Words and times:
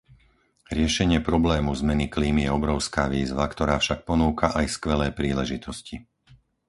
Riešenie 0.77 1.19
problému 1.29 1.69
zmeny 1.81 2.05
klímy 2.15 2.41
je 2.49 2.49
obrovská 2.59 3.03
výzva, 3.15 3.43
ktorá 3.53 3.75
však 3.83 3.99
ponúka 4.09 4.45
aj 4.59 4.65
skvelé 4.81 5.07
príležitosti. 5.19 5.95